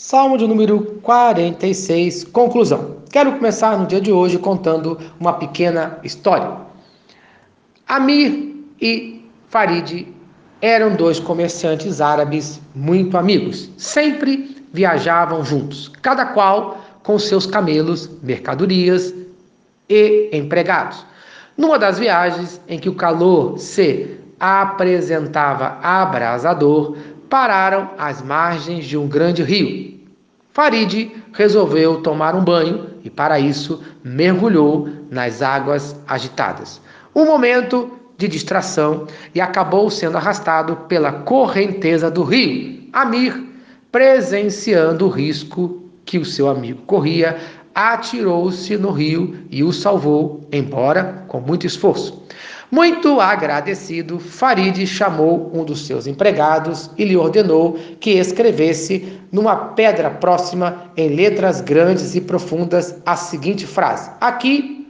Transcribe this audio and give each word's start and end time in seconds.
Salmo 0.00 0.38
de 0.38 0.46
número 0.46 0.80
46, 1.02 2.22
conclusão. 2.22 2.98
Quero 3.10 3.32
começar 3.32 3.76
no 3.76 3.84
dia 3.84 4.00
de 4.00 4.12
hoje 4.12 4.38
contando 4.38 4.96
uma 5.18 5.32
pequena 5.32 5.98
história. 6.04 6.52
Amir 7.84 8.64
e 8.80 9.28
Farid 9.48 10.06
eram 10.62 10.94
dois 10.94 11.18
comerciantes 11.18 12.00
árabes 12.00 12.60
muito 12.76 13.18
amigos. 13.18 13.72
Sempre 13.76 14.64
viajavam 14.72 15.44
juntos, 15.44 15.90
cada 16.00 16.26
qual 16.26 16.78
com 17.02 17.18
seus 17.18 17.44
camelos, 17.44 18.08
mercadorias 18.22 19.12
e 19.88 20.30
empregados. 20.32 21.04
Numa 21.56 21.76
das 21.76 21.98
viagens 21.98 22.60
em 22.68 22.78
que 22.78 22.88
o 22.88 22.94
calor 22.94 23.58
se 23.58 24.16
apresentava 24.38 25.76
abrasador, 25.82 26.96
pararam 27.28 27.90
às 27.98 28.22
margens 28.22 28.84
de 28.86 28.96
um 28.96 29.06
grande 29.06 29.42
rio. 29.42 29.98
Farid 30.52 31.12
resolveu 31.32 32.02
tomar 32.02 32.34
um 32.34 32.42
banho 32.42 32.90
e, 33.04 33.10
para 33.10 33.38
isso, 33.38 33.82
mergulhou 34.02 34.88
nas 35.10 35.40
águas 35.40 35.94
agitadas. 36.06 36.80
Um 37.14 37.24
momento 37.24 37.90
de 38.16 38.26
distração 38.26 39.06
e 39.34 39.40
acabou 39.40 39.88
sendo 39.88 40.16
arrastado 40.16 40.74
pela 40.88 41.12
correnteza 41.12 42.10
do 42.10 42.24
rio. 42.24 42.88
Amir, 42.92 43.40
presenciando 43.92 45.06
o 45.06 45.08
risco 45.08 45.84
que 46.04 46.18
o 46.18 46.24
seu 46.24 46.48
amigo 46.48 46.82
corria, 46.82 47.38
atirou-se 47.74 48.76
no 48.76 48.90
rio 48.90 49.36
e 49.50 49.62
o 49.62 49.72
salvou, 49.72 50.40
embora 50.50 51.24
com 51.28 51.40
muito 51.40 51.66
esforço. 51.66 52.26
Muito 52.70 53.18
agradecido, 53.18 54.20
Farid 54.20 54.86
chamou 54.86 55.50
um 55.54 55.64
dos 55.64 55.86
seus 55.86 56.06
empregados 56.06 56.90
e 56.98 57.04
lhe 57.04 57.16
ordenou 57.16 57.78
que 57.98 58.10
escrevesse 58.10 59.18
numa 59.32 59.56
pedra 59.56 60.10
próxima, 60.10 60.90
em 60.94 61.08
letras 61.08 61.62
grandes 61.62 62.14
e 62.14 62.20
profundas, 62.20 62.94
a 63.06 63.16
seguinte 63.16 63.66
frase: 63.66 64.10
Aqui, 64.20 64.86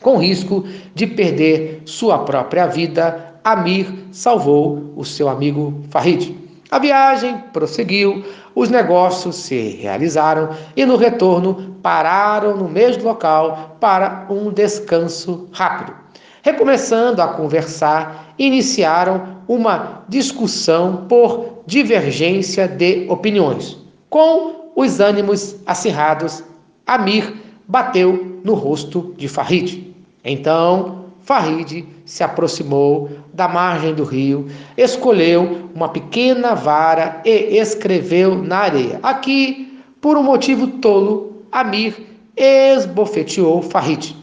com 0.00 0.16
risco 0.16 0.66
de 0.96 1.06
perder 1.06 1.82
sua 1.84 2.18
própria 2.18 2.66
vida, 2.66 3.34
Amir 3.44 3.86
salvou 4.10 4.92
o 4.96 5.04
seu 5.04 5.28
amigo 5.28 5.80
Farid. 5.90 6.36
A 6.72 6.78
viagem 6.80 7.38
prosseguiu, 7.52 8.24
os 8.52 8.68
negócios 8.68 9.36
se 9.36 9.76
realizaram 9.80 10.48
e 10.76 10.84
no 10.84 10.96
retorno 10.96 11.76
pararam 11.82 12.56
no 12.56 12.68
mesmo 12.68 13.04
local 13.04 13.76
para 13.78 14.26
um 14.28 14.50
descanso 14.50 15.48
rápido. 15.52 16.01
Recomeçando 16.42 17.22
a 17.22 17.28
conversar, 17.28 18.34
iniciaram 18.36 19.38
uma 19.46 20.02
discussão 20.08 21.06
por 21.08 21.62
divergência 21.66 22.66
de 22.66 23.06
opiniões. 23.08 23.78
Com 24.10 24.72
os 24.74 24.98
ânimos 24.98 25.56
acirrados, 25.64 26.42
Amir 26.84 27.32
bateu 27.68 28.40
no 28.42 28.54
rosto 28.54 29.14
de 29.16 29.28
Farid. 29.28 29.94
Então, 30.24 31.06
Farid 31.22 31.86
se 32.04 32.24
aproximou 32.24 33.08
da 33.32 33.46
margem 33.46 33.94
do 33.94 34.02
rio, 34.02 34.48
escolheu 34.76 35.68
uma 35.72 35.88
pequena 35.88 36.54
vara 36.54 37.22
e 37.24 37.56
escreveu 37.56 38.42
na 38.42 38.58
areia. 38.58 38.98
Aqui, 39.00 39.80
por 40.00 40.16
um 40.16 40.22
motivo 40.24 40.66
tolo, 40.66 41.44
Amir 41.52 41.94
esbofeteou 42.36 43.62
Farid. 43.62 44.16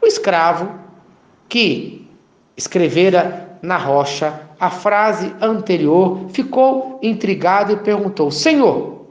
O 0.00 0.06
escravo 0.06 0.81
que 1.52 2.08
escrevera 2.56 3.58
na 3.60 3.76
rocha 3.76 4.40
a 4.58 4.70
frase 4.70 5.34
anterior, 5.38 6.20
ficou 6.30 6.98
intrigado 7.02 7.74
e 7.74 7.76
perguntou: 7.76 8.30
Senhor, 8.30 9.02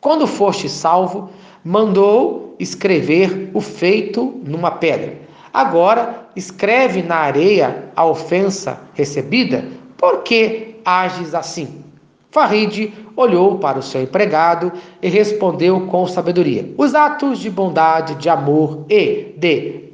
quando 0.00 0.26
foste 0.26 0.68
salvo, 0.68 1.30
mandou 1.62 2.56
escrever 2.58 3.52
o 3.54 3.60
feito 3.60 4.34
numa 4.44 4.72
pedra. 4.72 5.16
Agora 5.54 6.26
escreve 6.34 7.04
na 7.04 7.18
areia 7.18 7.92
a 7.94 8.04
ofensa 8.04 8.80
recebida, 8.92 9.64
por 9.96 10.24
que 10.24 10.80
ages 10.84 11.36
assim? 11.36 11.84
Farid 12.32 12.92
olhou 13.14 13.58
para 13.58 13.78
o 13.78 13.82
seu 13.82 14.02
empregado 14.02 14.72
e 15.00 15.08
respondeu 15.08 15.86
com 15.86 16.04
sabedoria: 16.08 16.68
Os 16.76 16.96
atos 16.96 17.38
de 17.38 17.48
bondade, 17.48 18.16
de 18.16 18.28
amor 18.28 18.84
e 18.90 19.36
de 19.38 19.85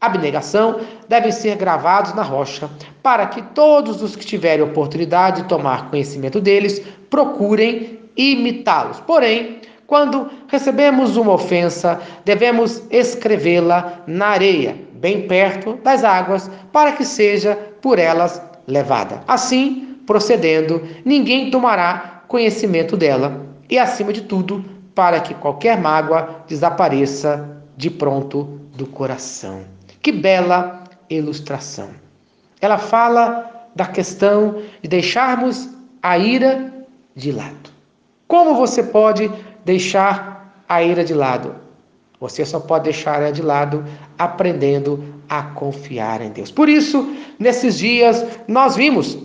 abnegação 0.00 0.80
devem 1.08 1.32
ser 1.32 1.56
gravados 1.56 2.14
na 2.14 2.22
rocha, 2.22 2.70
para 3.02 3.26
que 3.26 3.42
todos 3.42 4.02
os 4.02 4.14
que 4.14 4.24
tiverem 4.24 4.64
oportunidade 4.64 5.42
de 5.42 5.48
tomar 5.48 5.90
conhecimento 5.90 6.40
deles 6.40 6.82
procurem 7.10 8.00
imitá-los. 8.16 9.00
Porém, 9.00 9.60
quando 9.86 10.28
recebemos 10.48 11.16
uma 11.16 11.32
ofensa, 11.32 12.00
devemos 12.24 12.82
escrevê-la 12.90 14.02
na 14.06 14.26
areia, 14.26 14.76
bem 14.92 15.26
perto 15.26 15.74
das 15.82 16.04
águas, 16.04 16.50
para 16.72 16.92
que 16.92 17.04
seja 17.04 17.56
por 17.80 17.98
elas 17.98 18.42
levada. 18.66 19.22
Assim, 19.26 19.96
procedendo, 20.06 20.82
ninguém 21.04 21.50
tomará 21.50 22.22
conhecimento 22.28 22.96
dela, 22.96 23.46
e 23.70 23.78
acima 23.78 24.12
de 24.12 24.22
tudo, 24.22 24.64
para 24.94 25.20
que 25.20 25.32
qualquer 25.34 25.80
mágoa 25.80 26.44
desapareça 26.46 27.62
de 27.76 27.88
pronto 27.88 28.60
do 28.74 28.86
coração. 28.86 29.77
Que 30.08 30.12
bela 30.12 30.84
ilustração. 31.10 31.90
Ela 32.62 32.78
fala 32.78 33.68
da 33.76 33.84
questão 33.84 34.62
de 34.80 34.88
deixarmos 34.88 35.68
a 36.02 36.16
ira 36.16 36.72
de 37.14 37.30
lado. 37.30 37.68
Como 38.26 38.54
você 38.54 38.82
pode 38.82 39.30
deixar 39.66 40.64
a 40.66 40.82
ira 40.82 41.04
de 41.04 41.12
lado? 41.12 41.56
Você 42.20 42.42
só 42.46 42.58
pode 42.58 42.84
deixar 42.84 43.20
ela 43.20 43.30
de 43.30 43.42
lado 43.42 43.84
aprendendo 44.18 45.04
a 45.28 45.42
confiar 45.42 46.22
em 46.22 46.30
Deus. 46.30 46.50
Por 46.50 46.70
isso, 46.70 47.14
nesses 47.38 47.76
dias, 47.76 48.24
nós 48.48 48.76
vimos 48.76 49.18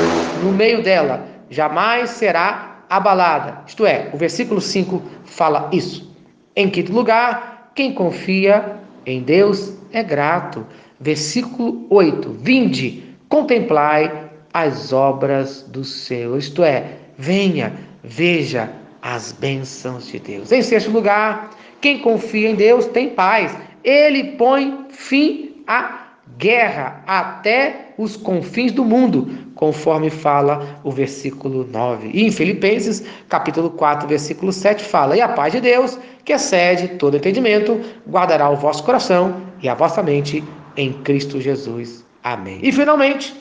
no 0.42 0.52
meio 0.52 0.82
dela 0.82 1.33
jamais 1.54 2.10
será 2.10 2.84
abalada. 2.90 3.62
Isto 3.66 3.86
é, 3.86 4.10
o 4.12 4.16
versículo 4.16 4.60
5 4.60 5.02
fala 5.24 5.70
isso. 5.72 6.12
Em 6.56 6.68
quinto 6.68 6.92
lugar, 6.92 7.70
quem 7.74 7.92
confia 7.92 8.76
em 9.06 9.22
Deus 9.22 9.74
é 9.92 10.02
grato. 10.02 10.66
Versículo 11.00 11.86
8: 11.90 12.32
Vinde, 12.40 13.02
contemplai 13.28 14.30
as 14.52 14.92
obras 14.92 15.62
do 15.62 15.84
Senhor. 15.84 16.38
Isto 16.38 16.62
é, 16.62 16.98
venha, 17.16 17.72
veja 18.02 18.70
as 19.02 19.32
bênçãos 19.32 20.06
de 20.06 20.18
Deus. 20.18 20.52
Em 20.52 20.62
sexto 20.62 20.90
lugar, 20.90 21.50
quem 21.80 21.98
confia 21.98 22.50
em 22.50 22.54
Deus 22.54 22.86
tem 22.86 23.10
paz. 23.10 23.56
Ele 23.82 24.32
põe 24.38 24.86
fim 24.90 25.62
à 25.66 26.04
guerra 26.38 27.02
até 27.06 27.92
os 27.98 28.16
confins 28.16 28.72
do 28.72 28.84
mundo, 28.84 29.43
conforme 29.64 30.10
fala 30.10 30.78
o 30.84 30.90
versículo 30.90 31.64
9. 31.64 32.10
E 32.12 32.26
em 32.26 32.30
Filipenses, 32.30 33.02
capítulo 33.30 33.70
4, 33.70 34.06
versículo 34.06 34.52
7 34.52 34.84
fala: 34.84 35.16
"E 35.16 35.22
a 35.22 35.28
paz 35.28 35.54
de 35.54 35.60
Deus, 35.62 35.98
que 36.22 36.34
excede 36.34 36.88
todo 36.98 37.16
entendimento, 37.16 37.80
guardará 38.06 38.50
o 38.50 38.56
vosso 38.56 38.84
coração 38.84 39.40
e 39.62 39.68
a 39.68 39.74
vossa 39.74 40.02
mente 40.02 40.44
em 40.76 40.92
Cristo 40.92 41.40
Jesus." 41.40 42.04
Amém. 42.22 42.58
E 42.62 42.70
finalmente, 42.70 43.34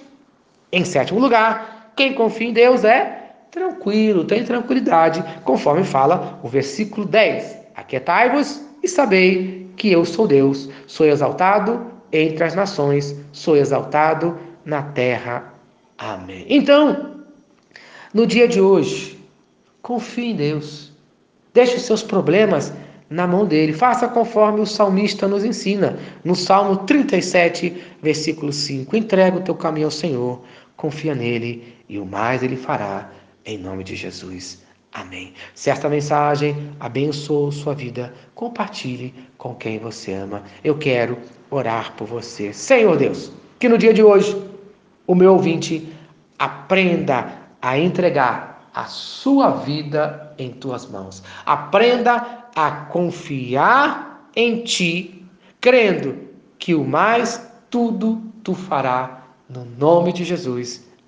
em 0.71 0.85
sétimo 0.85 1.19
lugar, 1.19 1.91
quem 1.93 2.13
confia 2.13 2.47
em 2.47 2.53
Deus 2.53 2.85
é 2.85 3.33
tranquilo, 3.51 4.23
tem 4.23 4.45
tranquilidade, 4.45 5.21
conforme 5.43 5.83
fala 5.83 6.39
o 6.41 6.47
versículo 6.47 7.05
10. 7.05 7.57
Aquietai-vos 7.75 8.61
e 8.81 8.87
sabei 8.87 9.69
que 9.75 9.91
eu 9.91 10.05
sou 10.05 10.25
Deus, 10.25 10.69
sou 10.87 11.05
exaltado 11.05 11.85
entre 12.13 12.45
as 12.45 12.55
nações, 12.55 13.13
sou 13.33 13.57
exaltado 13.57 14.37
na 14.63 14.81
terra. 14.81 15.52
Amém. 16.03 16.45
Então, 16.49 17.21
no 18.13 18.27
dia 18.27 18.45
de 18.45 18.59
hoje, 18.59 19.17
confie 19.81 20.31
em 20.31 20.35
Deus. 20.35 20.91
Deixe 21.53 21.77
os 21.77 21.83
seus 21.83 22.03
problemas 22.03 22.73
na 23.09 23.25
mão 23.25 23.45
dele. 23.45 23.71
Faça 23.71 24.09
conforme 24.09 24.59
o 24.59 24.65
salmista 24.65 25.29
nos 25.29 25.45
ensina, 25.45 25.97
no 26.21 26.35
Salmo 26.35 26.77
37, 26.77 27.81
versículo 28.01 28.51
5. 28.51 28.93
Entrega 28.97 29.37
o 29.37 29.41
teu 29.41 29.55
caminho 29.55 29.87
ao 29.87 29.91
Senhor, 29.91 30.41
confia 30.75 31.15
nele 31.15 31.73
e 31.87 31.97
o 31.97 32.05
mais 32.05 32.43
ele 32.43 32.57
fará 32.57 33.09
em 33.45 33.57
nome 33.57 33.85
de 33.85 33.95
Jesus. 33.95 34.61
Amém. 34.91 35.33
Se 35.55 35.69
esta 35.69 35.87
mensagem 35.87 36.69
abençoou 36.81 37.49
sua 37.49 37.73
vida, 37.73 38.13
compartilhe 38.35 39.13
com 39.37 39.55
quem 39.55 39.79
você 39.79 40.11
ama. 40.11 40.43
Eu 40.63 40.77
quero 40.77 41.17
orar 41.49 41.93
por 41.93 42.07
você. 42.07 42.51
Senhor 42.51 42.97
Deus, 42.97 43.31
que 43.57 43.69
no 43.69 43.77
dia 43.77 43.93
de 43.93 44.03
hoje 44.03 44.52
o 45.05 45.15
meu 45.15 45.33
ouvinte 45.33 45.93
aprenda 46.37 47.33
a 47.61 47.77
entregar 47.77 48.69
a 48.73 48.85
sua 48.85 49.51
vida 49.51 50.33
em 50.37 50.51
tuas 50.51 50.85
mãos. 50.85 51.23
Aprenda 51.45 52.45
a 52.55 52.71
confiar 52.71 54.29
em 54.35 54.63
ti, 54.63 55.25
crendo 55.61 56.17
que 56.57 56.73
o 56.73 56.83
mais 56.83 57.51
tudo 57.69 58.21
tu 58.43 58.53
fará 58.53 59.25
no 59.49 59.65
nome 59.65 60.11
de 60.11 60.23
Jesus. 60.23 60.85